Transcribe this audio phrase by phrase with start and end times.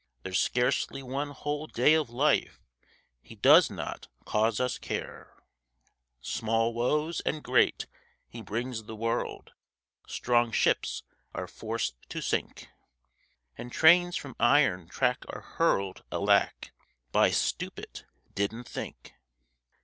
[0.23, 2.59] There's scarcely one whole day of life
[3.21, 5.35] He does not cause us care;
[6.21, 7.85] Small woes and great
[8.27, 9.53] he brings the world,
[10.07, 11.03] Strong ships
[11.35, 12.67] are forced to sink,
[13.55, 16.71] And trains from iron track are hurled, alack,
[17.11, 19.13] By stupid 'Didn't think.'